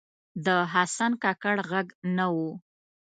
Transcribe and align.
د 0.45 0.47
حسن 0.73 1.11
کاکړ 1.23 1.55
ږغ 1.69 1.87
نه 2.17 2.27
و 2.35 2.37